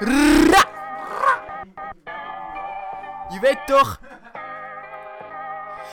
[0.00, 0.64] Ra!
[3.28, 4.00] Je weet toch?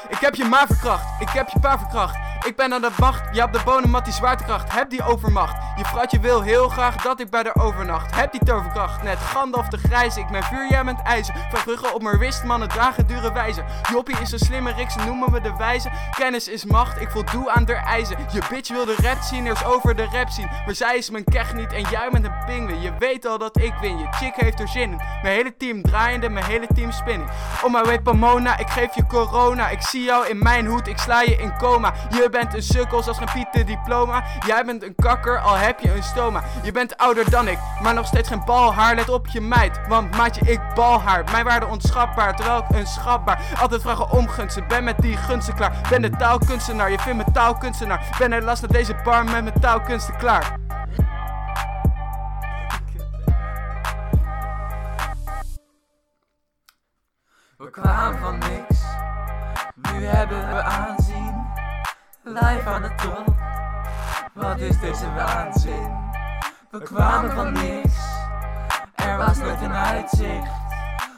[0.10, 2.35] Ik heb je ma verkracht, ik heb je pa verkracht.
[2.46, 4.74] Ik ben aan de wacht, je hebt de bonenmat die zwaartekracht.
[4.74, 5.56] Heb die overmacht.
[5.78, 8.16] Je vrouwtje wil heel graag dat ik bij haar overnacht.
[8.16, 10.20] Heb die toverkracht, net Gandalf de grijze.
[10.20, 11.36] Ik ben vuur, jij bent ijzer.
[11.52, 13.66] Van ruggen op mijn wrist, mannen dragen dure wijzen.
[13.92, 15.90] Joppie is een slimme rik, ze noemen me de wijze.
[16.18, 18.18] Kennis is macht, ik voldoe aan der eisen.
[18.32, 20.50] Je bitch wil de rap zien, eerst over de rap zien.
[20.66, 22.82] Maar zij is mijn kech niet en jij bent een pingwin.
[22.82, 25.02] Je weet al dat ik win, je chick heeft er zin in.
[25.22, 27.30] Mijn hele team draaiende, mijn hele team spinning.
[27.64, 29.70] Om my way Pomona, ik geef je corona.
[29.70, 31.94] Ik zie jou in mijn hoed, ik sla je in coma.
[32.10, 34.24] Je bent een sukkel, zoals geen Pieter diploma.
[34.46, 36.44] Jij bent een kakker, al heb je een stoma.
[36.64, 38.96] Je bent ouder dan ik, maar nog steeds geen balhaar.
[38.96, 41.24] Let op je meid, want maatje, ik balhaar.
[41.32, 43.42] Mijn waarde onschatbaar, terwijl ik een schatbaar.
[43.62, 45.74] Altijd vragen om gunsten, ben met die gunsten klaar.
[45.90, 48.16] Ben de taalkunstenaar, je vindt me taalkunstenaar.
[48.18, 50.58] Ben helaas naar deze bar met mijn taalkunsten klaar.
[57.58, 58.80] We kwamen van niks,
[59.76, 61.05] nu hebben we aanzien.
[62.42, 63.34] Live aan de top,
[64.34, 65.90] wat is deze waanzin?
[66.72, 67.94] We kwamen van niks,
[68.96, 70.50] er was nooit een uitzicht.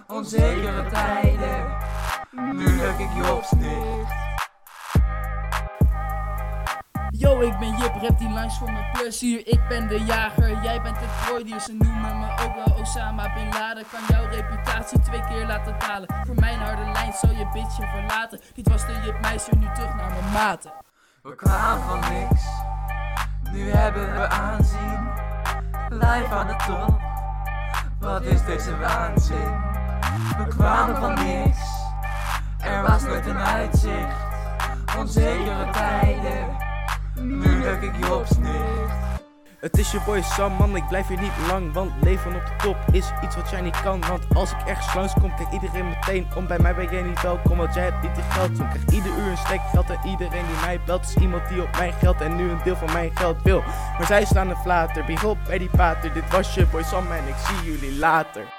[0.08, 1.78] Onzekere tijden,
[2.32, 4.16] nu luk ik je op snicht.
[7.10, 9.48] Yo, ik ben Jip, rap die langs voor mijn plezier.
[9.48, 11.60] Ik ben de jager, jij bent het prooidier.
[11.60, 13.84] Ze noemen me ook wel Osama Bin Laden.
[13.92, 16.16] Kan jouw reputatie twee keer laten dalen.
[16.26, 18.40] Voor mijn harde lijn zal je bitje verlaten.
[18.54, 20.72] Dit was de Jip Meister, nu terug naar mijn maten.
[21.28, 22.42] We kwamen van niks,
[23.52, 25.09] nu hebben we aanzien.
[25.89, 27.00] Live aan de top,
[28.00, 29.52] wat is deze waanzin?
[30.38, 31.59] We kwamen van niks,
[32.59, 34.16] er was nooit een uitzicht.
[34.98, 36.58] Onzekere tijden,
[37.16, 38.25] nu luk ik je op.
[39.59, 42.55] Het is je boy Sam, man, ik blijf hier niet lang, want leven op de
[42.58, 44.02] top is iets wat jij niet kan.
[44.08, 46.47] Want als ik ergens langskom, kijkt iedereen meteen om.
[46.47, 48.58] Bij mij ben jij niet welkom, want jij hebt niet die geld.
[48.58, 51.61] Soms krijg ieder uur een stek geld en iedereen die mij belt is iemand die
[51.61, 53.59] op mijn geld en nu een deel van mijn geld wil.
[53.98, 56.14] Maar zij slaan een flater, big op bij die pater.
[56.14, 58.57] Dit was je boy Sam en ik zie jullie later.